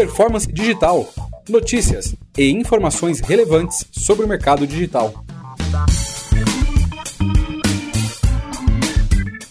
[0.00, 1.12] performance digital,
[1.46, 5.12] notícias e informações relevantes sobre o mercado digital.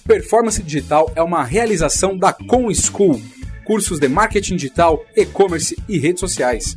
[0.07, 3.21] Performance Digital é uma realização da Com School,
[3.63, 6.75] cursos de marketing digital, e-commerce e redes sociais.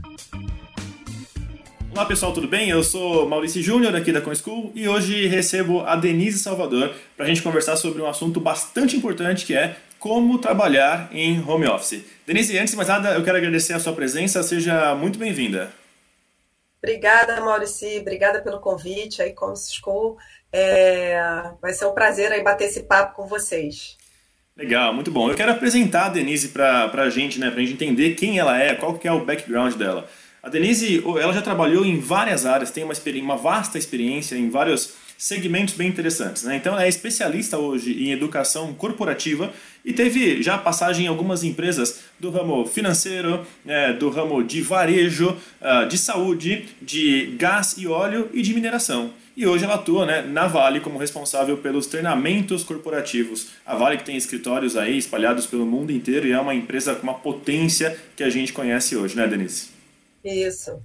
[1.93, 2.69] Olá pessoal, tudo bem?
[2.69, 7.29] Eu sou Maurício Júnior aqui da ConSchool e hoje recebo a Denise Salvador para a
[7.29, 12.05] gente conversar sobre um assunto bastante importante que é como trabalhar em home office.
[12.27, 15.73] Denise, antes de mais nada, eu quero agradecer a sua presença, seja muito bem-vinda.
[16.83, 20.19] Obrigada, Maurício, obrigada pelo convite aí, ConSchool.
[20.53, 21.17] É...
[21.63, 23.97] Vai ser um prazer aí bater esse papo com vocês.
[24.57, 25.31] Legal, muito bom.
[25.31, 28.61] Eu quero apresentar a Denise para a gente, né, para a gente entender quem ela
[28.61, 30.09] é, qual que é o background dela.
[30.43, 34.97] A Denise, ela já trabalhou em várias áreas, tem uma, uma vasta experiência em vários
[35.23, 36.43] segmentos bem interessantes.
[36.43, 36.57] Né?
[36.57, 39.53] Então, é especialista hoje em educação corporativa
[39.85, 45.37] e teve já passagem em algumas empresas do ramo financeiro, é, do ramo de varejo,
[45.61, 49.13] uh, de saúde, de gás e óleo e de mineração.
[49.37, 53.51] E hoje ela atua né, na Vale como responsável pelos treinamentos corporativos.
[53.65, 57.05] A Vale que tem escritórios aí espalhados pelo mundo inteiro e é uma empresa com
[57.05, 59.69] uma potência que a gente conhece hoje, né, Denise?
[60.25, 60.83] Isso.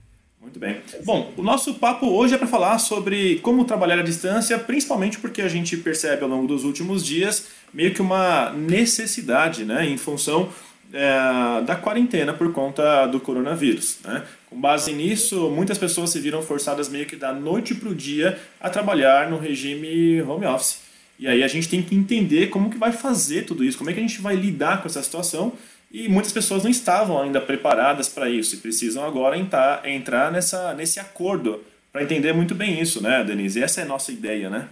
[0.47, 0.77] Muito bem.
[1.03, 5.41] Bom, o nosso papo hoje é para falar sobre como trabalhar à distância, principalmente porque
[5.41, 10.47] a gente percebe ao longo dos últimos dias meio que uma necessidade, né, em função
[10.93, 13.97] é, da quarentena por conta do coronavírus.
[14.05, 14.23] Né?
[14.49, 18.39] Com base nisso, muitas pessoas se viram forçadas meio que da noite para o dia
[18.57, 20.79] a trabalhar no regime home office.
[21.19, 23.93] E aí a gente tem que entender como que vai fazer tudo isso, como é
[23.93, 25.51] que a gente vai lidar com essa situação
[25.91, 30.73] e muitas pessoas não estavam ainda preparadas para isso e precisam agora entrar, entrar nessa,
[30.73, 33.63] nesse acordo para entender muito bem isso, né, Denise?
[33.63, 34.69] Essa é a nossa ideia, né?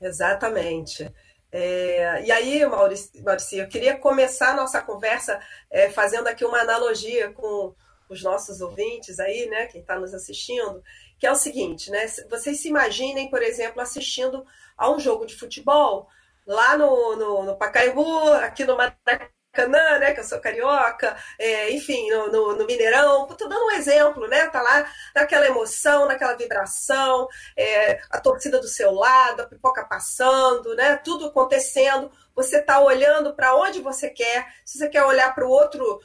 [0.00, 1.10] Exatamente.
[1.50, 6.60] É, e aí, Maurício, Maurício, eu queria começar a nossa conversa é, fazendo aqui uma
[6.60, 7.74] analogia com
[8.08, 10.82] os nossos ouvintes aí, né, quem está nos assistindo,
[11.18, 12.06] que é o seguinte, né?
[12.30, 14.44] Vocês se imaginem, por exemplo, assistindo
[14.76, 16.08] a um jogo de futebol
[16.46, 19.28] lá no, no, no Pacaembu, aqui no Maracanã,
[19.58, 23.70] Maracanã, né, que eu sou carioca, é, enfim, no, no, no, Mineirão, tô dando um
[23.72, 27.26] exemplo, né, tá lá naquela emoção, naquela vibração,
[27.56, 33.34] é, a torcida do seu lado, a pipoca passando, né, tudo acontecendo, você tá olhando
[33.34, 36.00] para onde você quer, se você quer olhar para o outro,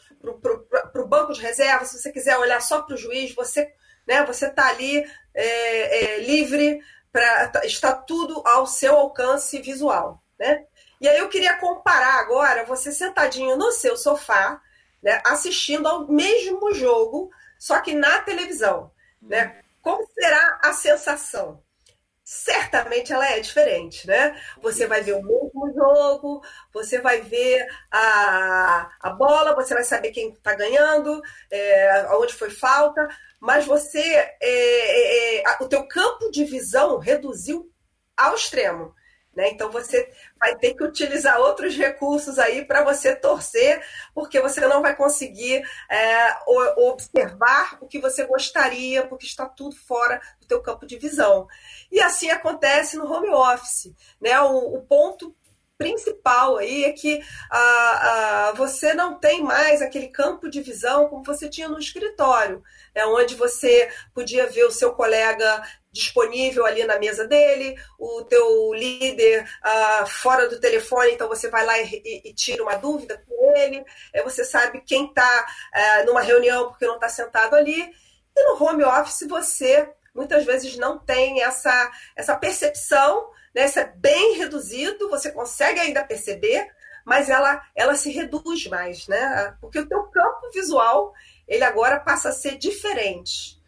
[0.91, 3.71] para o banco de reserva, se você quiser olhar só para o juiz, você,
[4.07, 6.79] né, você tá ali é, é livre,
[7.11, 10.65] para está tudo ao seu alcance visual, né?
[11.03, 14.61] E aí eu queria comparar agora você sentadinho no seu sofá,
[15.01, 18.89] né, assistindo ao mesmo jogo, só que na televisão,
[19.21, 19.61] né?
[19.81, 21.61] Como será a sensação?
[22.23, 24.41] Certamente ela é diferente, né?
[24.61, 26.41] Você vai ver o mesmo jogo,
[26.73, 31.21] você vai ver a, a bola, você vai saber quem está ganhando,
[31.51, 33.09] é, onde foi falta,
[33.41, 37.69] mas você, é, é, é o teu campo de visão reduziu
[38.15, 38.95] ao extremo.
[39.35, 39.49] Né?
[39.49, 43.83] Então você vai ter que utilizar outros recursos aí para você torcer,
[44.13, 46.35] porque você não vai conseguir é,
[46.77, 51.47] observar o que você gostaria, porque está tudo fora do teu campo de visão.
[51.91, 53.91] E assim acontece no home office.
[54.21, 54.39] Né?
[54.41, 55.35] O, o ponto
[55.83, 61.23] principal aí é que ah, ah, você não tem mais aquele campo de visão como
[61.23, 62.63] você tinha no escritório,
[62.95, 68.73] é onde você podia ver o seu colega disponível ali na mesa dele, o teu
[68.73, 73.21] líder ah, fora do telefone, então você vai lá e, e, e tira uma dúvida
[73.27, 77.93] com ele, é, você sabe quem está ah, numa reunião porque não está sentado ali,
[78.35, 83.65] e no home office você muitas vezes não tem essa, essa percepção, né?
[83.65, 86.67] Isso é bem reduzido, você consegue ainda perceber,
[87.05, 89.55] mas ela, ela se reduz mais, né?
[89.59, 91.13] Porque o teu campo visual,
[91.47, 93.59] ele agora passa a ser diferente,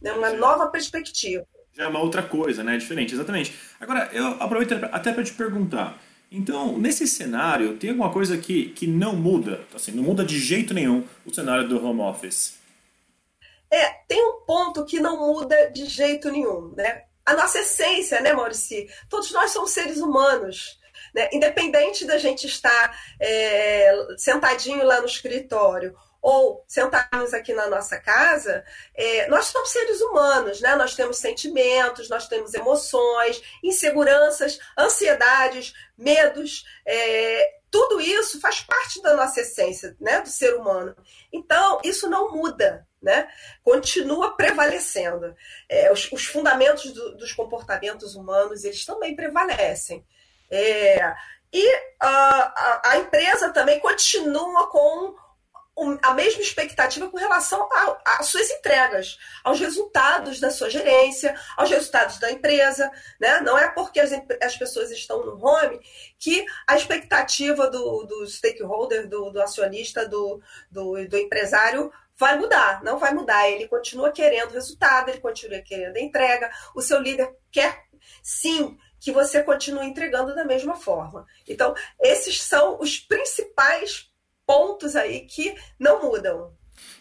[0.00, 0.12] né?
[0.12, 2.76] uma nova perspectiva já é uma outra coisa, né?
[2.76, 3.54] Diferente, exatamente.
[3.80, 5.98] Agora, eu aproveito até para te perguntar.
[6.30, 9.60] Então, nesse cenário, tem alguma coisa que, que não muda?
[9.74, 12.58] Assim, não muda de jeito nenhum o cenário do home office?
[13.70, 17.04] É, tem um ponto que não muda de jeito nenhum, né?
[17.24, 18.86] A nossa essência, né, Maurício?
[19.08, 20.78] Todos nós somos seres humanos.
[21.14, 21.28] Né?
[21.32, 28.64] Independente da gente estar é, sentadinho lá no escritório ou sentarmos aqui na nossa casa,
[28.94, 30.76] é, nós somos seres humanos, né?
[30.76, 36.64] Nós temos sentimentos, nós temos emoções, inseguranças, ansiedades, medos.
[36.86, 40.20] É, tudo isso faz parte da nossa essência, né?
[40.20, 40.94] Do ser humano.
[41.32, 43.26] Então, isso não muda, né?
[43.64, 45.34] Continua prevalecendo.
[45.70, 50.04] É, os, os, fundamentos do, dos comportamentos humanos, eles também prevalecem.
[50.50, 51.14] É,
[51.50, 51.66] e
[51.98, 55.16] a, a, a empresa também continua com
[56.02, 57.68] a mesma expectativa com relação
[58.04, 62.90] às suas entregas, aos resultados da sua gerência, aos resultados da empresa.
[63.18, 63.40] Né?
[63.40, 65.80] Não é porque as, as pessoas estão no home
[66.18, 70.40] que a expectativa do, do stakeholder, do, do acionista, do,
[70.70, 73.48] do, do empresário vai mudar, não vai mudar.
[73.48, 77.84] Ele continua querendo resultado, ele continua querendo entrega, o seu líder quer
[78.22, 81.26] sim que você continue entregando da mesma forma.
[81.48, 84.11] Então, esses são os principais
[84.52, 86.50] pontos aí que não mudam.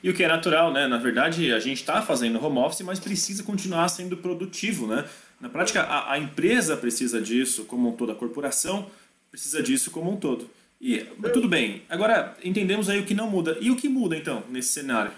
[0.02, 0.88] E o que é natural, né?
[0.88, 5.06] Na verdade, a gente está fazendo home office, mas precisa continuar sendo produtivo, né?
[5.40, 8.90] Na prática, a, a, empresa precisa disso como um todo, a corporação
[9.30, 10.50] precisa disso como um todo.
[10.80, 11.00] E
[11.34, 11.84] tudo bem.
[11.90, 13.58] Agora entendemos aí o que não muda.
[13.60, 15.12] E o que muda então nesse cenário?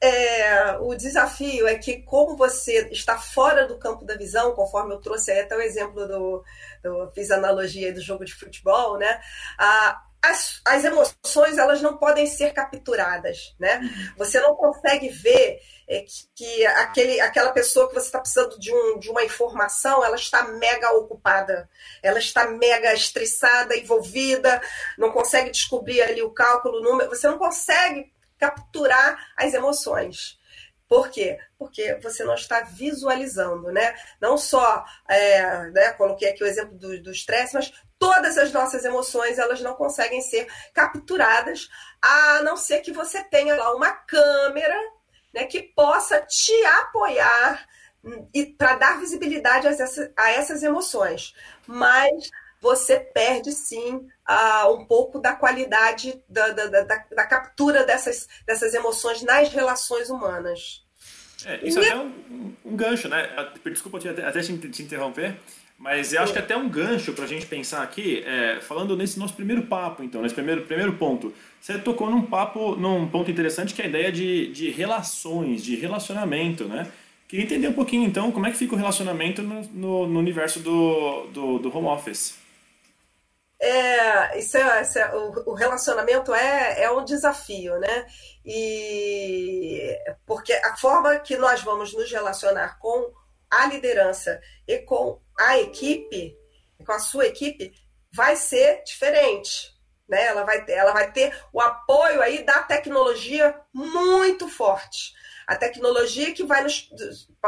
[0.00, 5.00] É, o desafio é que, como você está fora do campo da visão, conforme eu
[5.00, 6.44] trouxe até o exemplo do,
[6.82, 9.20] do fiz analogia do jogo de futebol, né?
[9.58, 13.80] A, as, as emoções elas não podem ser capturadas, né?
[14.16, 18.72] Você não consegue ver é, que, que, aquele, aquela pessoa que você está precisando de,
[18.72, 21.68] um, de uma informação, ela está mega ocupada,
[22.02, 24.60] ela está mega estressada, envolvida,
[24.98, 30.38] não consegue descobrir ali o cálculo, o número, você não consegue capturar as emoções.
[30.88, 31.38] Por quê?
[31.58, 33.94] Porque você não está visualizando, né?
[34.20, 39.38] Não só, é, né, coloquei aqui o exemplo do estresse, mas todas as nossas emoções
[39.38, 41.68] elas não conseguem ser capturadas,
[42.00, 44.78] a não ser que você tenha lá uma câmera
[45.32, 47.66] né, que possa te apoiar
[48.04, 51.34] hum, e para dar visibilidade a, essa, a essas emoções.
[51.66, 58.26] Mas você perde sim uh, um pouco da qualidade da, da, da, da, captura dessas,
[58.46, 60.84] dessas emoções nas relações humanas.
[61.44, 61.88] É, isso e...
[61.88, 63.28] é um, um, gancho, né?
[63.66, 65.38] Desculpa até, até te interromper,
[65.78, 69.18] mas eu acho que até um gancho para a gente pensar aqui, é, falando nesse
[69.18, 71.34] nosso primeiro papo, então, nesse primeiro, primeiro ponto.
[71.60, 75.76] Você tocou num papo, num ponto interessante que é a ideia de, de relações, de
[75.76, 76.90] relacionamento, né?
[77.28, 80.60] Queria entender um pouquinho, então, como é que fica o relacionamento no, no, no universo
[80.60, 82.38] do, do, do home office.
[83.58, 88.06] É, isso é, isso é o, o, relacionamento é, é um desafio, né?
[88.44, 93.12] E porque a forma que nós vamos nos relacionar com
[93.50, 96.36] a liderança e com a equipe,
[96.84, 97.72] com a sua equipe,
[98.12, 99.74] vai ser diferente.
[100.08, 100.24] Né?
[100.26, 105.14] Ela, vai, ela vai ter o apoio aí da tecnologia muito forte.
[105.46, 106.88] A tecnologia que vai, nos,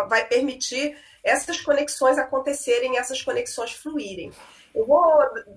[0.08, 4.32] vai permitir essas conexões acontecerem, essas conexões fluírem.
[4.75, 5.02] Eu vou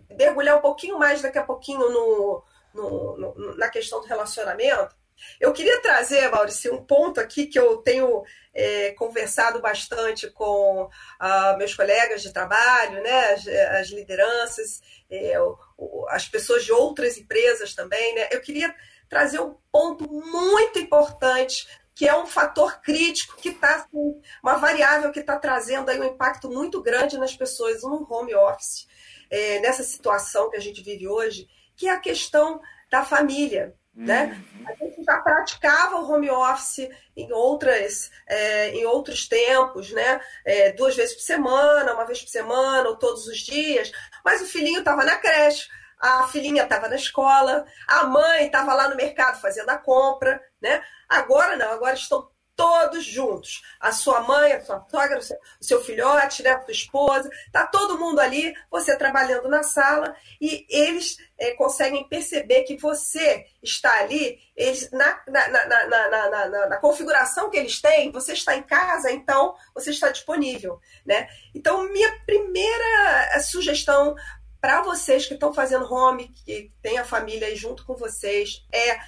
[0.10, 2.44] mergulhar um pouquinho mais daqui a pouquinho no,
[2.74, 4.96] no, no, na questão do relacionamento.
[5.40, 8.24] Eu queria trazer, Maurício, um ponto aqui que eu tenho
[8.54, 16.06] é, conversado bastante com uh, meus colegas de trabalho, né, as, as lideranças, é, o,
[16.10, 18.16] as pessoas de outras empresas também.
[18.16, 18.28] Né?
[18.32, 18.74] Eu queria
[19.10, 25.12] trazer um ponto muito importante que é um fator crítico que está assim, uma variável
[25.12, 28.88] que está trazendo aí um impacto muito grande nas pessoas no home office,
[29.30, 33.76] é, nessa situação que a gente vive hoje, que é a questão da família.
[33.94, 34.42] Né?
[34.56, 34.66] Uhum.
[34.68, 40.22] A gente já praticava o home office em, outras, é, em outros tempos, né?
[40.46, 43.92] É, duas vezes por semana, uma vez por semana, ou todos os dias,
[44.24, 45.68] mas o filhinho estava na creche,
[46.00, 50.82] a filhinha estava na escola, a mãe estava lá no mercado fazendo a compra, né?
[51.10, 52.30] Agora não, agora estão
[52.62, 53.64] todos juntos.
[53.80, 57.98] A sua mãe, a sua sogra, o seu, filhote, né, a sua esposa, tá todo
[57.98, 64.40] mundo ali, você trabalhando na sala, e eles é, conseguem perceber que você está ali,
[64.56, 69.90] eles, na, na, na, na, configuração que eles têm, você está em casa, então você
[69.90, 70.80] está disponível.
[71.04, 71.28] Né?
[71.56, 74.16] Então, minha primeira sugestão
[74.60, 79.00] para vocês que estão fazendo home, que tem a família aí junto com vocês, é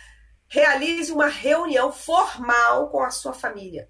[0.54, 3.90] realize uma reunião formal com a sua família.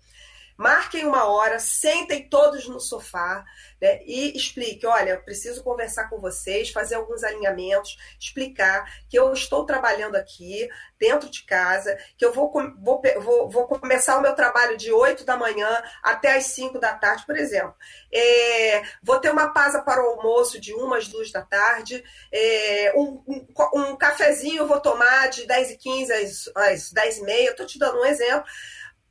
[0.58, 3.44] Marquem uma hora, sentem todos no sofá
[3.82, 9.66] né, e explique: olha, preciso conversar com vocês, fazer alguns alinhamentos, explicar que eu estou
[9.66, 10.70] trabalhando aqui
[11.00, 15.26] dentro de casa, que eu vou, vou, vou, vou começar o meu trabalho de 8
[15.26, 17.76] da manhã até as 5 da tarde, por exemplo.
[18.14, 22.94] É, vou ter uma pausa para o almoço de 1 às 2 da tarde, é,
[22.96, 27.24] um, um, um, cafezinho eu vou tomar de 10 e 15 às, às 10 e
[27.24, 28.46] meia, estou te dando um exemplo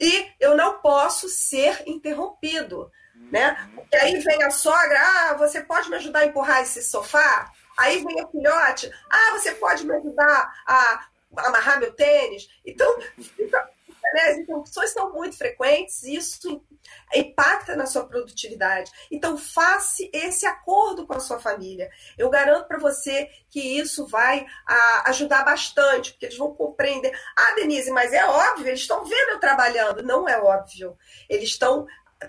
[0.02, 2.90] e eu não posso ser interrompido,
[3.30, 3.70] né?
[3.72, 7.52] Porque aí vem a sogra, ah, você pode me ajudar a empurrar esse sofá?
[7.78, 11.06] Aí vem a filhote, ah, você pode me ajudar a
[11.36, 12.48] amarrar meu tênis?
[12.66, 12.98] Então,
[14.14, 16.62] né, as interrupções são muito frequentes isso
[17.14, 18.90] impacta na sua produtividade.
[19.10, 21.90] Então, faça esse acordo com a sua família.
[22.18, 27.12] Eu garanto para você que isso vai a, ajudar bastante, porque eles vão compreender.
[27.36, 30.02] Ah, Denise, mas é óbvio, eles estão vendo eu trabalhando.
[30.02, 30.96] Não é óbvio.
[31.28, 31.86] Eles estão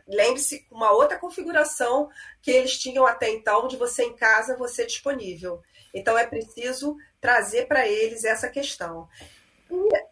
[0.07, 2.09] lembre-se, uma outra configuração
[2.41, 5.61] que eles tinham até então de você em casa, você disponível.
[5.93, 9.07] Então é preciso trazer para eles essa questão.
[9.69, 10.02] E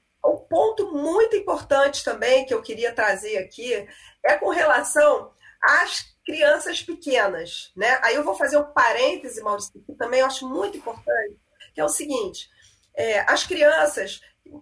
[0.51, 3.87] ponto muito importante também que eu queria trazer aqui
[4.21, 5.31] é com relação
[5.63, 7.97] às crianças pequenas, né?
[8.03, 11.37] Aí eu vou fazer um parêntese, Maurício, que também eu acho muito importante,
[11.73, 12.49] que é o seguinte:
[12.93, 14.19] é, as crianças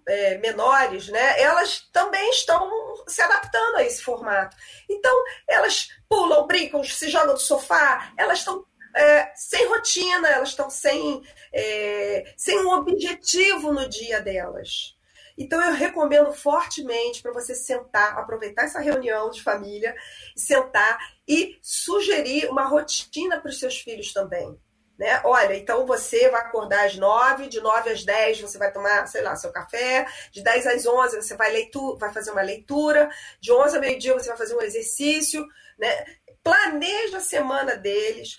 [0.08, 2.70] é, menores, né, elas também estão
[3.08, 4.56] se adaptando a esse formato.
[4.88, 8.64] Então, elas pulam, brincam, se jogam do sofá, elas estão
[8.96, 14.99] é, sem rotina, elas estão sem, é, sem um objetivo no dia delas.
[15.40, 19.96] Então, eu recomendo fortemente para você sentar, aproveitar essa reunião de família,
[20.36, 24.60] sentar e sugerir uma rotina para os seus filhos também.
[24.98, 25.22] Né?
[25.24, 29.22] Olha, então você vai acordar às nove, de nove às dez você vai tomar, sei
[29.22, 33.50] lá, seu café, de dez às onze você vai, leitu vai fazer uma leitura, de
[33.54, 36.06] onze ao meio-dia você vai fazer um exercício, né?
[36.44, 38.38] Planeja a semana deles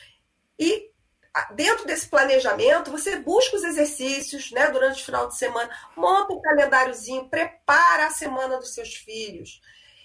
[0.59, 0.91] e
[1.55, 6.41] dentro desse planejamento, você busca os exercícios né, durante o final de semana, monta um
[6.41, 9.61] calendáriozinho, prepara a semana dos seus filhos.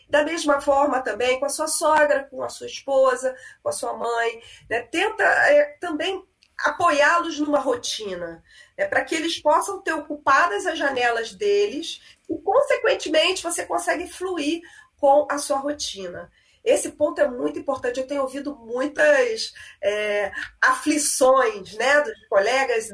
[0.07, 3.93] Da mesma forma também com a sua sogra, com a sua esposa, com a sua
[3.97, 4.41] mãe.
[4.69, 4.81] Né?
[4.81, 6.23] Tenta é, também
[6.59, 8.43] apoiá-los numa rotina,
[8.77, 14.61] né, para que eles possam ter ocupadas as janelas deles e, consequentemente, você consegue fluir
[14.97, 16.31] com a sua rotina.
[16.65, 17.99] Esse ponto é muito importante.
[17.99, 22.89] Eu tenho ouvido muitas é, aflições né, dos colegas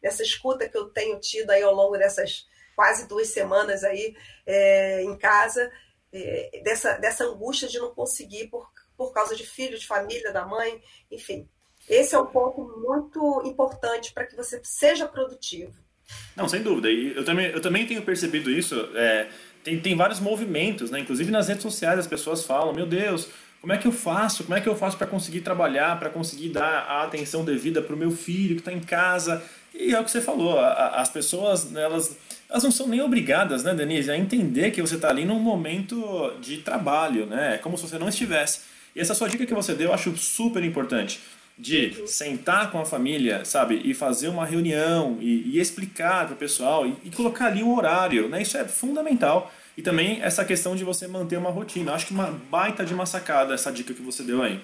[0.00, 4.16] dessa escuta que eu tenho tido aí ao longo dessas quase duas semanas aí
[4.46, 5.70] é, em casa,
[6.10, 10.46] é, dessa, dessa angústia de não conseguir por, por causa de filho, de família, da
[10.46, 11.46] mãe, enfim.
[11.88, 15.74] Esse é um ponto muito importante para que você seja produtivo.
[16.36, 16.90] Não, sem dúvida.
[16.90, 18.74] E eu também, eu também tenho percebido isso.
[18.96, 19.28] É,
[19.62, 21.00] tem, tem vários movimentos, né?
[21.00, 23.28] Inclusive nas redes sociais as pessoas falam: Meu Deus,
[23.60, 24.44] como é que eu faço?
[24.44, 27.94] Como é que eu faço para conseguir trabalhar, para conseguir dar a atenção devida para
[27.94, 29.42] o meu filho que está em casa?
[29.74, 32.14] E é o que você falou, as pessoas, elas,
[32.50, 36.34] elas não são nem obrigadas, né, Denise, a entender que você está ali num momento
[36.42, 37.54] de trabalho, né?
[37.54, 38.60] É como se você não estivesse.
[38.94, 41.20] E essa sua dica que você deu eu acho super importante
[41.62, 46.36] de sentar com a família, sabe, e fazer uma reunião e, e explicar para o
[46.36, 48.42] pessoal e, e, colocar ali o horário, né?
[48.42, 49.48] Isso é fundamental.
[49.76, 51.94] E também essa questão de você manter uma rotina.
[51.94, 54.60] Acho que uma baita de uma sacada essa dica que você deu aí.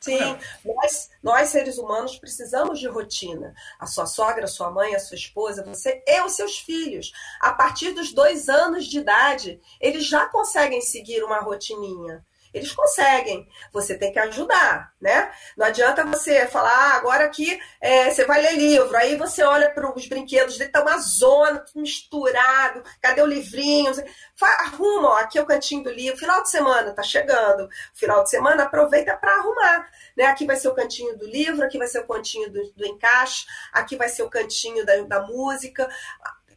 [0.00, 0.18] Sim,
[0.64, 3.54] nós, nós seres humanos precisamos de rotina.
[3.78, 7.12] A sua sogra, a sua mãe, a sua esposa, você e os seus filhos.
[7.40, 12.24] A partir dos dois anos de idade, eles já conseguem seguir uma rotininha.
[12.54, 13.48] Eles conseguem.
[13.72, 15.32] Você tem que ajudar, né?
[15.56, 18.96] Não adianta você falar, ah, agora aqui é, você vai ler livro.
[18.96, 22.84] Aí você olha para os brinquedos dele, tá uma zona, misturado.
[23.02, 23.92] Cadê o livrinho?
[24.40, 26.18] Arruma, ó, aqui é o cantinho do livro.
[26.18, 27.68] Final de semana tá chegando.
[27.92, 29.90] Final de semana aproveita para arrumar.
[30.16, 30.26] Né?
[30.26, 33.46] Aqui vai ser o cantinho do livro, aqui vai ser o cantinho do, do encaixe,
[33.72, 35.88] aqui vai ser o cantinho da, da música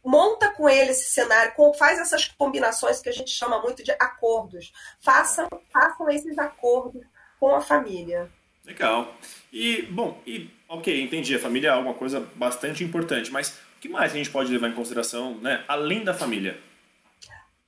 [0.04, 4.72] monta com ele esse cenário, faz essas combinações que a gente chama muito de acordos.
[5.00, 7.02] Façam, façam esses acordos
[7.38, 8.30] com a família.
[8.64, 9.14] Legal.
[9.52, 13.88] E, bom, e ok, entendi, a família é alguma coisa bastante importante, mas o que
[13.88, 16.60] mais a gente pode levar em consideração, né, além da família?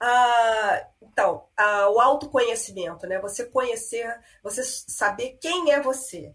[0.01, 3.19] Ah, então, ah, o autoconhecimento, né?
[3.19, 6.35] Você conhecer, você saber quem é você,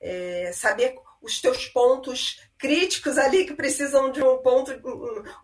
[0.00, 4.70] é, saber os teus pontos críticos ali que precisam de um ponto,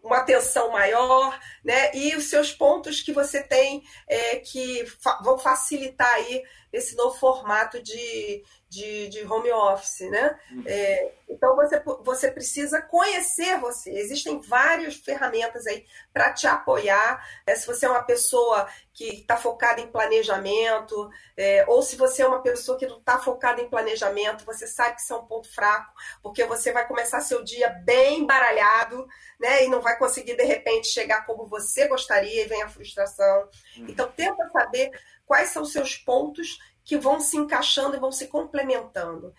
[0.04, 1.90] uma atenção maior, né?
[1.94, 7.16] E os seus pontos que você tem é, que fa vão facilitar aí esse novo
[7.18, 8.44] formato de,
[8.76, 10.38] de, de home office, né?
[10.52, 10.62] Uhum.
[10.66, 13.90] É, então você, você precisa conhecer você.
[13.90, 17.26] Existem várias ferramentas aí para te apoiar.
[17.46, 22.22] É, se você é uma pessoa que está focada em planejamento, é, ou se você
[22.22, 25.26] é uma pessoa que não está focada em planejamento, você sabe que isso é um
[25.26, 25.92] ponto fraco,
[26.22, 29.06] porque você vai começar seu dia bem embaralhado,
[29.40, 29.64] né?
[29.64, 33.48] E não vai conseguir, de repente, chegar como você gostaria e vem a frustração.
[33.78, 33.86] Uhum.
[33.88, 34.90] Então, tenta saber
[35.26, 39.34] quais são os seus pontos que vão se encaixando e vão se complementando.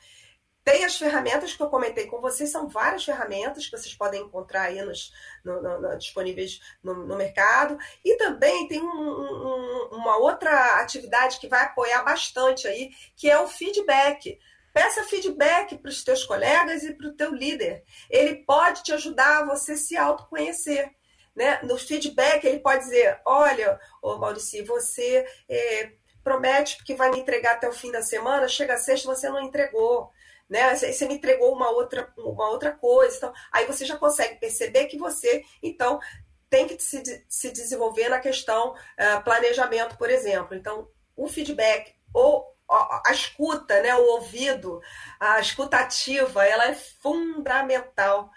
[0.66, 4.64] Tem as ferramentas que eu comentei com vocês, são várias ferramentas que vocês podem encontrar
[4.64, 7.78] aí nos, no, no, no, disponíveis no, mercado.
[8.04, 13.40] E também tem um, um, uma outra atividade que vai apoiar bastante aí, que é
[13.40, 14.38] o feedback.
[14.74, 17.86] Peça feedback para os teus colegas e para o teu líder.
[18.10, 20.94] Ele pode te ajudar a você se autoconhecer.
[21.34, 21.62] né?
[21.64, 25.94] No feedback, ele pode dizer: olha, ô Maurício, você é,
[26.28, 29.42] promete que vai me entregar até o fim da semana, chega a sexta você não
[29.42, 30.12] entregou.
[30.50, 30.76] Né?
[30.76, 33.16] Você me entregou uma outra, uma outra coisa.
[33.16, 36.02] Então, aí você já consegue perceber que você, então,
[36.50, 40.54] tem que se, se desenvolver na questão uh, planejamento, por exemplo.
[40.54, 44.82] Então, o feedback ou a escuta, né, o ouvido,
[45.18, 48.30] a escuta ativa, ela é fundamental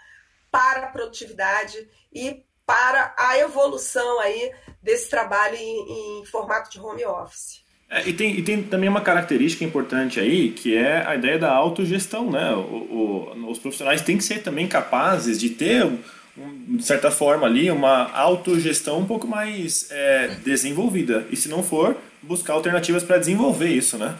[0.49, 7.05] para a produtividade e para a evolução aí desse trabalho em, em formato de home
[7.05, 7.61] office.
[7.91, 11.51] É, e, tem, e tem também uma característica importante aí, que é a ideia da
[11.51, 12.53] autogestão, né?
[12.53, 17.45] O, o, os profissionais têm que ser também capazes de ter, um, de certa forma
[17.45, 21.27] ali, uma autogestão um pouco mais é, desenvolvida.
[21.29, 24.17] E se não for, buscar alternativas para desenvolver isso, né?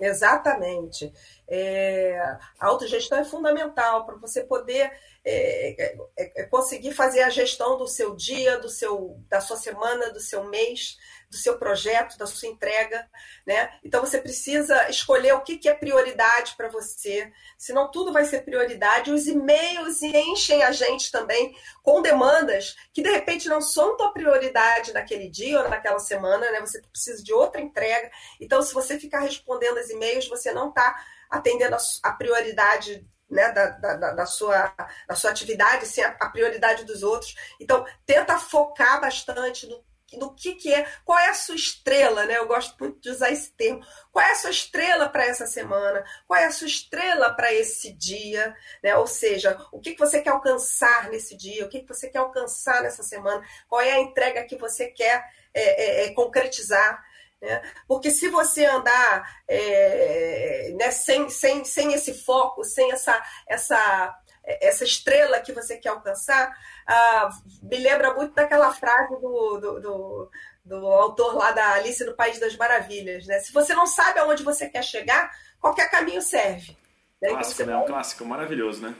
[0.00, 1.12] Exatamente.
[1.46, 2.18] É,
[2.58, 4.90] a autogestão é fundamental para você poder
[5.22, 10.10] é, é, é, conseguir fazer a gestão do seu dia, do seu, da sua semana,
[10.10, 10.96] do seu mês,
[11.30, 13.08] do seu projeto, da sua entrega,
[13.46, 13.70] né?
[13.84, 18.40] Então você precisa escolher o que, que é prioridade para você, senão tudo vai ser
[18.44, 19.12] prioridade.
[19.12, 24.92] Os e-mails enchem a gente também com demandas que de repente não são tua prioridade
[24.92, 26.60] naquele dia ou naquela semana, né?
[26.60, 28.10] Você precisa de outra entrega.
[28.40, 30.96] Então, se você ficar respondendo os e-mails, você não está
[31.30, 34.74] atendendo a prioridade né, da, da, da, sua,
[35.06, 37.36] da sua atividade, sim, a, a, prioridade dos outros.
[37.60, 39.80] Então, tenta focar bastante no
[40.18, 42.36] do que, que é, qual é a sua estrela, né?
[42.36, 43.84] Eu gosto muito de usar esse termo.
[44.10, 46.04] Qual é a sua estrela para essa semana?
[46.26, 48.54] Qual é a sua estrela para esse dia?
[48.82, 48.96] Né?
[48.96, 51.64] Ou seja, o que, que você quer alcançar nesse dia?
[51.64, 53.44] O que, que você quer alcançar nessa semana?
[53.68, 55.24] Qual é a entrega que você quer
[55.54, 57.04] é, é, é, concretizar?
[57.40, 57.62] Né?
[57.86, 64.84] Porque se você andar é, né, sem, sem, sem esse foco, sem essa, essa essa
[64.84, 66.52] estrela que você quer alcançar,
[66.86, 67.28] ah,
[67.62, 70.30] me lembra muito daquela frase do, do, do,
[70.64, 73.26] do, autor lá da Alice no País das Maravilhas.
[73.26, 73.38] Né?
[73.40, 75.30] Se você não sabe aonde você quer chegar,
[75.60, 76.76] qualquer caminho serve.
[77.20, 77.28] Né?
[77.30, 77.72] Clássico, né?
[77.72, 77.82] Vai...
[77.82, 78.94] Um clássico maravilhoso, né?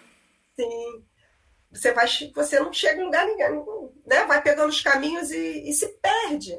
[0.59, 1.05] Sim.
[1.73, 4.25] Você, vai, você não chega em lugar nenhum, né?
[4.25, 6.59] vai pegando os caminhos e, e se perde.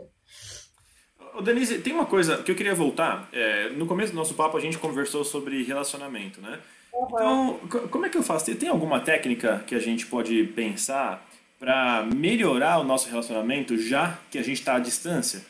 [1.34, 3.30] Ô Denise, tem uma coisa que eu queria voltar.
[3.32, 6.60] É, no começo do nosso papo a gente conversou sobre relacionamento, né?
[6.94, 7.06] Uhum.
[7.06, 8.54] Então, como é que eu faço?
[8.56, 11.26] Tem alguma técnica que a gente pode pensar
[11.60, 15.46] para melhorar o nosso relacionamento já que a gente está à distância?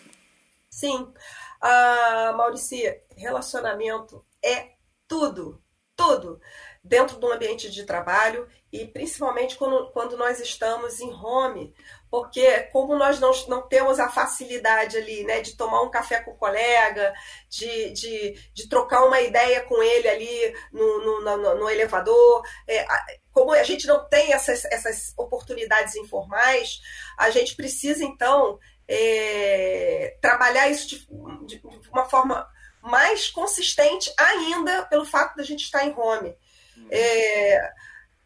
[0.70, 1.08] Sim.
[1.64, 4.72] Uh, Maurício, relacionamento é
[5.08, 5.62] tudo,
[5.96, 6.40] tudo
[6.84, 11.74] dentro do ambiente de trabalho e principalmente quando, quando nós estamos em home,
[12.12, 16.32] porque como nós não, não temos a facilidade ali, né, de tomar um café com
[16.32, 17.14] o colega,
[17.50, 22.86] de, de, de trocar uma ideia com ele ali no, no, no, no elevador, é,
[23.32, 26.82] como a gente não tem essas, essas oportunidades informais,
[27.18, 31.08] a gente precisa então é, trabalhar isso de,
[31.46, 32.46] de uma forma
[32.82, 36.36] mais consistente ainda pelo fato da gente estar em home.
[36.90, 37.72] É,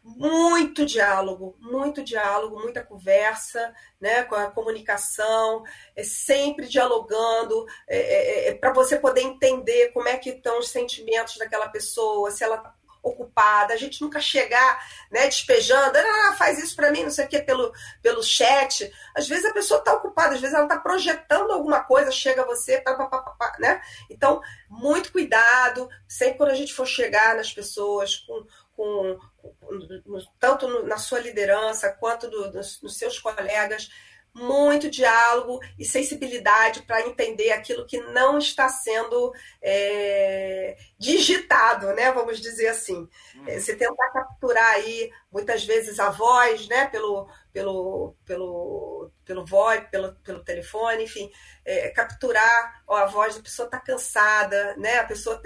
[0.06, 5.64] muito diálogo, muito diálogo, muita conversa, né, com a comunicação,
[5.96, 10.68] é sempre dialogando, é, é, é para você poder entender como é que estão os
[10.68, 16.74] sentimentos daquela pessoa, se ela ocupada, a gente nunca chegar, né, despejando, ah, faz isso
[16.74, 18.92] para mim, não sei o que, pelo, pelo chat.
[19.14, 22.80] Às vezes a pessoa está ocupada, às vezes ela está projetando alguma coisa, chega você,
[22.80, 23.80] pá, pá, pá, né?
[24.10, 28.44] Então, muito cuidado, sempre quando a gente for chegar nas pessoas com,
[28.76, 33.88] com, com tanto na sua liderança quanto do, nos, nos seus colegas,
[34.36, 42.12] muito diálogo e sensibilidade para entender aquilo que não está sendo é, digitado, né?
[42.12, 43.08] Vamos dizer assim.
[43.34, 43.44] Uhum.
[43.58, 46.86] Você tentar capturar aí muitas vezes a voz, né?
[46.88, 51.30] Pelo pelo pelo pelo VoIP, pelo, pelo telefone, enfim,
[51.64, 54.98] é, capturar ó, a voz da pessoa está cansada, né?
[54.98, 55.40] A pessoa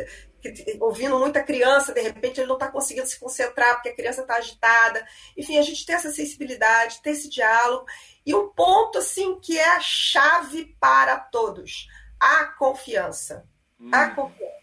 [0.81, 4.37] ouvindo muita criança, de repente ele não está conseguindo se concentrar porque a criança está
[4.37, 5.07] agitada.
[5.37, 7.87] Enfim, a gente tem essa sensibilidade, tem esse diálogo.
[8.25, 13.47] E um ponto, assim, que é a chave para todos: a confiança.
[13.81, 13.91] Hum.
[13.93, 14.61] A confiança.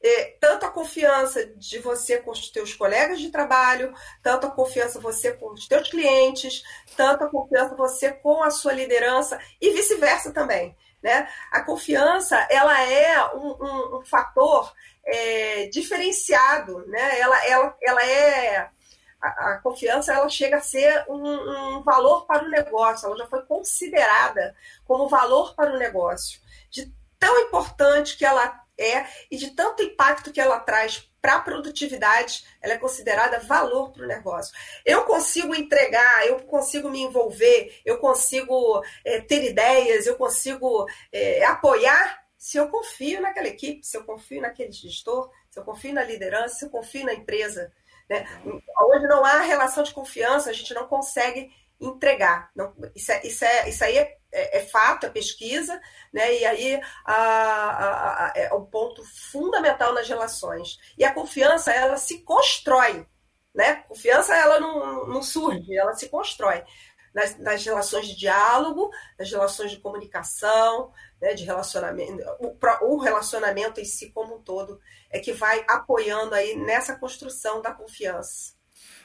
[0.00, 3.92] É, tanto a confiança de você com os teus colegas de trabalho,
[4.22, 6.62] tanto a confiança você com os teus clientes,
[6.96, 10.76] tanto a confiança você com a sua liderança e vice-versa também.
[11.02, 11.28] Né?
[11.50, 14.72] A confiança ela é um, um, um fator
[15.08, 17.18] é, diferenciado, né?
[17.18, 18.68] ela, ela, ela é
[19.20, 23.26] a, a, confiança ela chega a ser um, um, valor para o negócio, ela já
[23.26, 26.40] foi considerada como valor para o negócio,
[26.70, 31.40] de tão importante que ela é e de tanto impacto que ela traz para a
[31.40, 34.54] produtividade, ela é considerada valor para o negócio.
[34.84, 41.44] Eu consigo entregar, eu consigo me envolver, eu consigo é, ter ideias, eu consigo é,
[41.44, 46.04] apoiar se eu confio naquela equipe, se eu confio naquele gestor, se eu confio na
[46.04, 47.72] liderança, se eu confio na empresa.
[48.08, 48.24] Né?
[48.80, 52.50] Onde não há relação de confiança, a gente não consegue entregar.
[52.54, 55.80] Não, isso, é, isso, é, isso aí é, é, é fato, é pesquisa,
[56.12, 56.32] né?
[56.36, 60.78] e aí a, a, a, é um ponto fundamental nas relações.
[60.96, 63.04] E a confiança, ela se constrói.
[63.52, 63.82] Né?
[63.88, 66.62] Confiança, ela não, não surge, ela se constrói.
[67.14, 73.80] Nas, nas relações de diálogo, nas relações de comunicação, né, de relacionamento, o, o, relacionamento
[73.80, 78.56] em si como um todo é que vai apoiando aí nessa construção da confiança.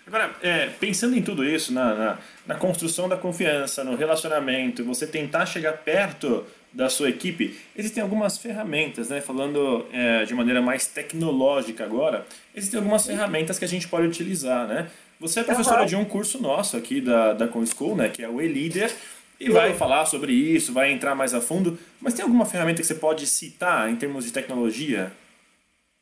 [0.05, 5.07] Agora, é, pensando em tudo isso, na, na, na, construção da confiança, no relacionamento, você
[5.07, 9.21] tentar chegar perto da sua equipe, existem algumas ferramentas, né?
[9.21, 14.67] Falando é, de maneira mais tecnológica agora, existem algumas ferramentas que a gente pode utilizar,
[14.67, 14.89] né?
[15.19, 15.87] Você é professora uhum.
[15.87, 18.09] de um curso nosso aqui da, da ComSchool, né?
[18.09, 18.91] Que é o e-leader
[19.39, 21.77] e vai falar sobre isso, vai entrar mais a fundo.
[21.99, 25.11] Mas tem alguma ferramenta que você pode citar em termos de tecnologia?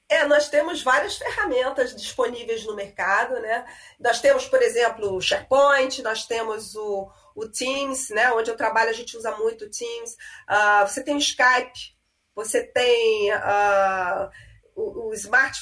[0.09, 3.65] É, nós temos várias ferramentas disponíveis no mercado, né?
[3.99, 8.31] Nós temos, por exemplo, o SharePoint, nós temos o, o Teams, né?
[8.31, 10.13] Onde eu trabalho a gente usa muito o Teams.
[10.49, 11.95] Uh, você tem o Skype,
[12.35, 14.29] você tem uh,
[14.75, 15.57] o, o Smart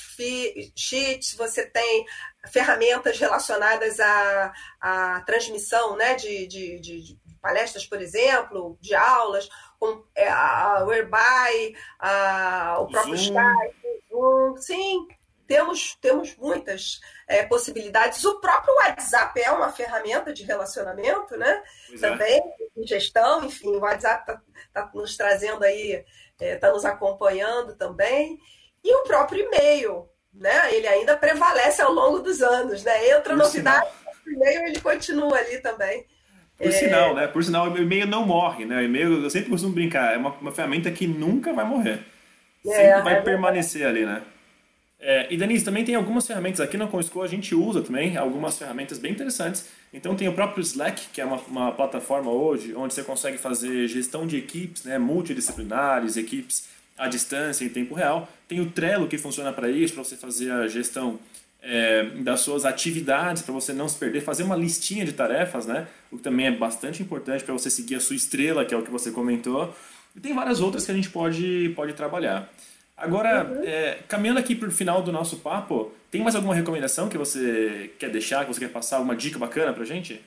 [0.75, 2.05] Sheets, você tem
[2.47, 10.03] ferramentas relacionadas à, à transmissão né, de, de, de, palestras, por exemplo, de aulas, com
[10.13, 13.39] é, a Whereby, a, o próprio Zoom.
[13.39, 15.07] Skype, Zoom, sim,
[15.49, 18.23] temos, temos muitas é, possibilidades.
[18.23, 21.63] O próprio WhatsApp é uma ferramenta de relacionamento, né?
[21.87, 22.09] Pois é.
[22.09, 22.79] Também, é.
[22.79, 27.75] de gestão, enfim, o WhatsApp está tá nos trazendo aí, está é, tá nos acompanhando
[27.75, 28.37] também.
[28.83, 30.71] E o próprio e-mail, né?
[30.71, 33.09] Ele ainda prevalece ao longo dos anos, né?
[33.09, 33.89] Entra Por novidade,
[34.27, 36.05] o e-mail ele continua ali também.
[36.55, 36.71] Por é...
[36.71, 37.25] sinal, né?
[37.25, 38.77] Por sinal, o e-mail não morre, né?
[38.77, 42.05] O e-mail, eu sempre costumo brincar, é uma, uma ferramenta que nunca vai morrer.
[42.67, 44.21] É, sempre vai permanecer ali, né?
[45.01, 48.57] É, e Denise, também tem algumas ferramentas aqui na ComSchool, a gente usa também algumas
[48.57, 49.65] ferramentas bem interessantes.
[49.93, 53.87] Então tem o próprio Slack, que é uma, uma plataforma hoje onde você consegue fazer
[53.87, 58.29] gestão de equipes né, multidisciplinares, equipes à distância, em tempo real.
[58.47, 61.17] Tem o Trello, que funciona para isso, para você fazer a gestão
[61.61, 65.87] é, das suas atividades, para você não se perder, fazer uma listinha de tarefas, né?
[66.11, 68.81] O que também é bastante importante para você seguir a sua estrela, que é o
[68.81, 69.73] que você comentou.
[70.15, 72.49] E tem várias outras que a gente pode, pode trabalhar.
[72.99, 73.63] Agora, uhum.
[73.63, 77.93] é, caminhando aqui para o final do nosso papo, tem mais alguma recomendação que você
[77.97, 80.23] quer deixar, que você quer passar, alguma dica bacana para a gente?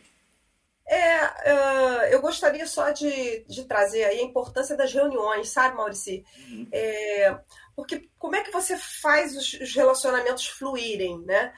[0.87, 6.24] É, uh, eu gostaria só de, de trazer aí a importância das reuniões, sabe, Maurício?
[6.48, 6.66] Uhum.
[6.72, 7.37] É,
[7.76, 11.52] porque como é que você faz os, os relacionamentos fluírem, né?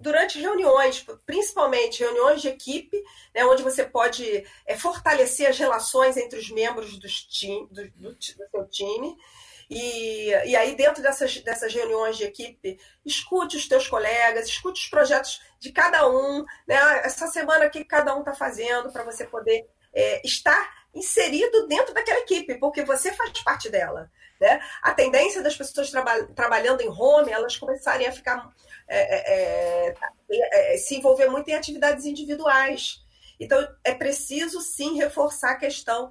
[0.00, 2.96] durante reuniões, principalmente reuniões de equipe,
[3.34, 8.14] né, onde você pode é, fortalecer as relações entre os membros dos time, do, do,
[8.14, 8.16] do,
[8.50, 9.14] seu time.
[9.70, 14.90] E, e aí, dentro dessas, dessas reuniões de equipe, escute os teus colegas, escute os
[14.90, 19.24] projetos de cada um, né, essa semana o que cada um está fazendo para você
[19.24, 24.10] poder é, estar inserido dentro daquela equipe, porque você faz parte dela.
[24.40, 24.60] Né?
[24.82, 28.50] A tendência das pessoas traba trabalhando em home, elas começarem a ficar
[28.88, 29.94] é, é,
[30.30, 33.00] é, é, se envolver muito em atividades individuais.
[33.38, 36.10] Então, é preciso sim reforçar a questão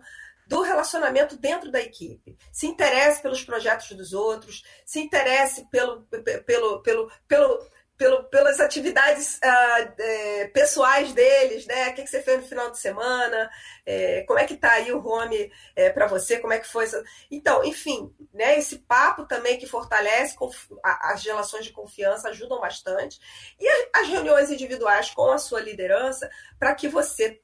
[0.49, 2.35] do relacionamento dentro da equipe.
[2.51, 6.01] Se interesse pelos projetos dos outros, se interesse pelo,
[6.43, 11.89] pelo, pelo, pelo pelo, pelas atividades uh, é, pessoais deles, né?
[11.89, 13.51] O que, que, você fez no final de semana?
[13.85, 16.39] É, como é que tá aí o home é, para você?
[16.39, 16.85] Como é que foi?
[17.29, 18.57] Então, enfim, né?
[18.57, 20.37] Esse papo também que fortalece
[20.81, 23.19] as relações de confiança ajudam bastante.
[23.59, 27.41] E as reuniões individuais com a sua liderança para que você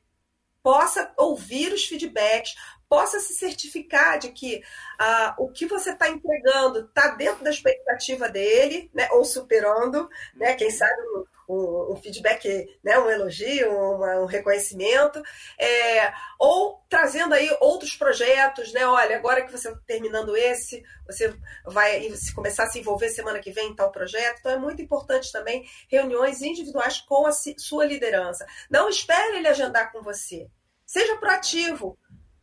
[0.65, 2.55] possa ouvir os feedbacks,
[2.89, 4.63] possa se certificar de que
[4.99, 10.53] ah, o que você está entregando está dentro da expectativa dele, né, ou superando, né,
[10.55, 11.01] quem sabe
[11.47, 15.21] um, um feedback, né, um elogio, um reconhecimento,
[15.59, 21.33] é, ou trazendo aí outros projetos, né, olha, agora que você está terminando esse, você
[21.65, 25.31] vai começar a se envolver semana que vem em tal projeto, então é muito importante
[25.31, 28.45] também reuniões individuais com a sua liderança.
[28.69, 30.47] Não espere ele agendar com você.
[30.85, 31.97] Seja proativo,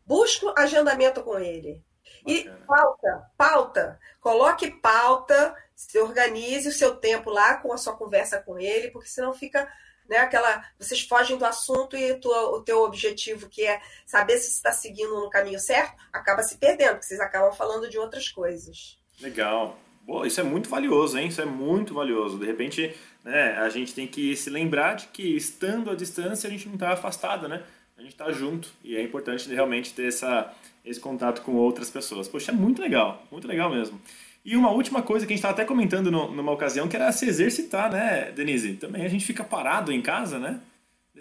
[0.05, 1.81] Busque agendamento com ele.
[2.25, 3.99] E pauta, pauta.
[4.19, 9.09] Coloque pauta, se organize o seu tempo lá com a sua conversa com ele, porque
[9.09, 9.67] senão fica
[10.07, 10.63] né, aquela.
[10.77, 15.19] Vocês fogem do assunto e tua, o teu objetivo, que é saber se está seguindo
[15.19, 18.97] no caminho certo, acaba se perdendo, porque vocês acabam falando de outras coisas.
[19.19, 19.77] Legal.
[20.01, 21.27] Boa, isso é muito valioso, hein?
[21.27, 22.37] Isso é muito valioso.
[22.37, 26.51] De repente, né, a gente tem que se lembrar de que estando à distância a
[26.51, 27.63] gente não está afastado, né?
[27.97, 30.53] A gente está junto e é importante realmente ter essa,
[30.83, 32.27] esse contato com outras pessoas.
[32.27, 34.01] Poxa, é muito legal, muito legal mesmo.
[34.45, 37.11] E uma última coisa que a gente estava até comentando no, numa ocasião, que era
[37.11, 38.73] se exercitar, né, Denise?
[38.73, 40.59] Também a gente fica parado em casa, né?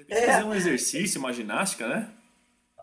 [0.08, 0.26] É.
[0.26, 2.10] Fazer um exercício, uma ginástica, né?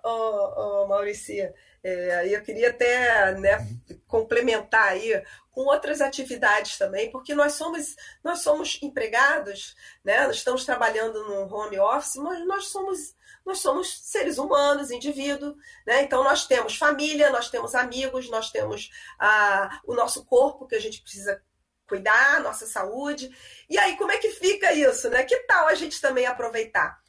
[0.04, 3.68] Ô, oh, oh, Mauricia, é, eu queria até né,
[4.08, 11.24] complementar aí com outras atividades também, porque nós somos, nós somos empregados, né, estamos trabalhando
[11.24, 15.56] no home office, mas nós somos nós somos seres humanos, indivíduos,
[15.88, 16.04] né?
[16.04, 20.80] Então nós temos família, nós temos amigos, nós temos ah, o nosso corpo que a
[20.80, 21.42] gente precisa
[21.88, 23.32] cuidar, nossa saúde.
[23.68, 25.24] E aí, como é que fica isso, né?
[25.24, 27.00] Que tal a gente também aproveitar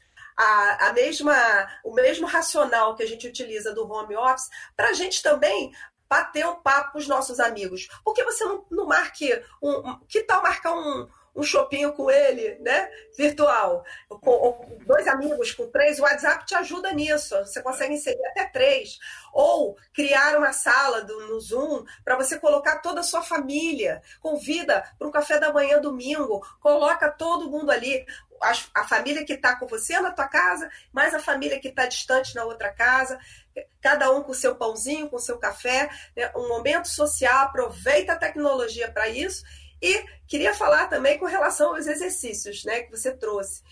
[0.41, 1.35] a, a mesma,
[1.85, 5.73] o mesmo racional que a gente utiliza do home office para a gente também
[6.09, 7.89] bater um papo com os nossos amigos?
[8.03, 9.31] Por que você não, não marque
[9.63, 12.91] um, um, Que tal marcar um um shopping com ele, né?
[13.17, 13.85] Virtual.
[14.09, 17.37] Com, dois amigos com três, o WhatsApp te ajuda nisso.
[17.39, 18.99] Você consegue inserir até três.
[19.33, 24.03] Ou criar uma sala do, no Zoom para você colocar toda a sua família.
[24.21, 26.45] Convida para um café da manhã domingo.
[26.61, 28.05] Coloca todo mundo ali.
[28.43, 31.85] A, a família que está com você na tua casa, mais a família que está
[31.85, 33.19] distante na outra casa,
[33.83, 36.33] cada um com o seu pãozinho, com o seu café, né?
[36.35, 39.45] um momento social, aproveita a tecnologia para isso
[39.83, 43.63] e queria falar também com relação aos exercícios né, que você trouxe.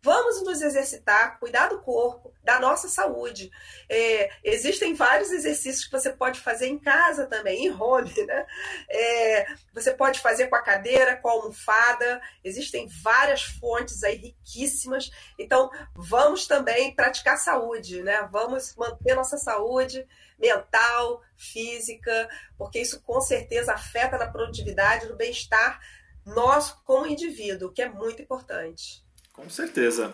[0.00, 3.50] Vamos nos exercitar, cuidar do corpo, da nossa saúde.
[3.88, 8.46] É, existem vários exercícios que você pode fazer em casa também, em home, né?
[8.88, 12.22] É, você pode fazer com a cadeira, com a almofada.
[12.44, 15.10] Existem várias fontes aí riquíssimas.
[15.36, 18.28] Então, vamos também praticar saúde, né?
[18.30, 20.06] Vamos manter nossa saúde
[20.38, 25.80] mental, física, porque isso com certeza afeta na produtividade, no bem-estar
[26.24, 29.07] nosso como indivíduo, que é muito importante.
[29.38, 30.12] Com certeza.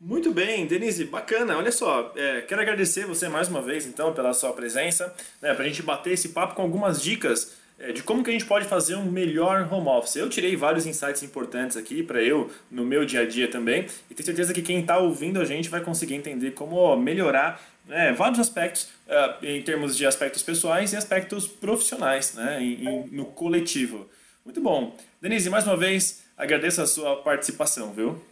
[0.00, 1.56] Muito bem, Denise, bacana.
[1.56, 5.64] Olha só, é, quero agradecer você mais uma vez, então, pela sua presença, né, para
[5.64, 8.66] a gente bater esse papo com algumas dicas é, de como que a gente pode
[8.66, 10.16] fazer um melhor home office.
[10.16, 14.14] Eu tirei vários insights importantes aqui para eu, no meu dia a dia também, e
[14.14, 18.40] tenho certeza que quem está ouvindo a gente vai conseguir entender como melhorar né, vários
[18.40, 24.08] aspectos, uh, em termos de aspectos pessoais e aspectos profissionais, né, em, em, no coletivo.
[24.42, 24.96] Muito bom.
[25.20, 28.22] Denise, mais uma vez, agradeço a sua participação, viu?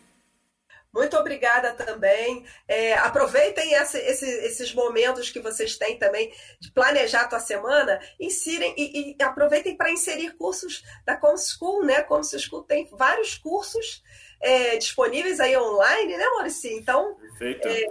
[0.93, 2.45] Muito obrigada também.
[2.69, 7.99] É, aproveitem essa, esse, esses momentos que vocês têm também de planejar a tua semana,
[8.21, 12.03] insirem e, e aproveitem para inserir cursos da ComSchool, né?
[12.03, 14.03] ComSchool School tem vários cursos
[14.41, 16.71] é, disponíveis aí online, né, Maurício?
[16.71, 17.69] Então, Perfeito.
[17.69, 17.87] É,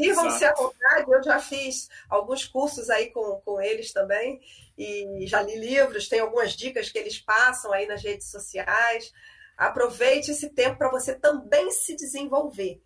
[0.00, 4.40] Sirvam-se à vontade, eu já fiz alguns cursos aí com, com eles também,
[4.78, 9.12] e já li livros, tem algumas dicas que eles passam aí nas redes sociais.
[9.60, 12.80] Aproveite esse tempo para você também se desenvolver.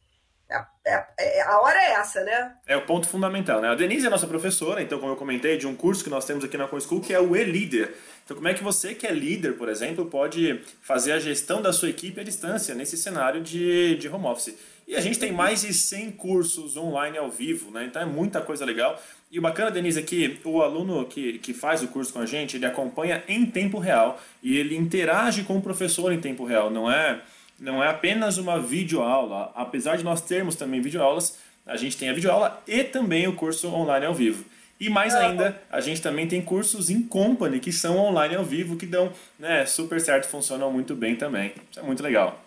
[0.51, 2.57] É, é, é, a hora é essa, né?
[2.67, 3.69] É o ponto fundamental, né?
[3.69, 6.45] A Denise é nossa professora, então, como eu comentei, de um curso que nós temos
[6.45, 7.95] aqui na ComSchool, que é o E-Leader.
[8.25, 11.73] Então, como é que você, que é líder, por exemplo, pode fazer a gestão da
[11.73, 14.57] sua equipe à distância, nesse cenário de, de home office?
[14.87, 17.85] E a gente tem mais de 100 cursos online ao vivo, né?
[17.85, 19.01] Então é muita coisa legal.
[19.35, 22.25] E o bacana, Denise, é que o aluno que, que faz o curso com a
[22.25, 26.71] gente, ele acompanha em tempo real e ele interage com o professor em tempo real.
[26.71, 27.21] Não é,
[27.59, 29.51] não é apenas uma videoaula.
[29.57, 33.67] Apesar de nós termos também videoaulas, a gente tem a videoaula e também o curso
[33.75, 34.45] online ao vivo.
[34.79, 38.77] E mais ainda, a gente também tem cursos em company que são online ao vivo,
[38.77, 41.53] que dão né, super certo, funcionam muito bem também.
[41.73, 42.44] Isso é muito legal.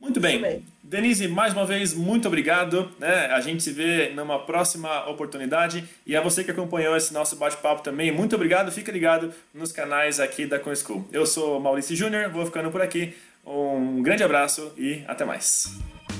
[0.00, 0.40] Muito bem.
[0.40, 0.64] bem.
[0.82, 2.90] Denise, mais uma vez, muito obrigado.
[2.98, 3.26] Né?
[3.26, 5.86] A gente se vê numa próxima oportunidade.
[6.06, 8.70] E a você que acompanhou esse nosso bate-papo também, muito obrigado.
[8.72, 11.06] Fica ligado nos canais aqui da ConSchool.
[11.12, 13.14] Eu sou Maurício Júnior, vou ficando por aqui.
[13.44, 15.76] Um grande abraço e até mais.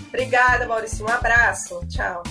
[0.09, 1.05] Obrigada, Maurício.
[1.05, 1.81] Um abraço.
[1.89, 2.23] Tchau.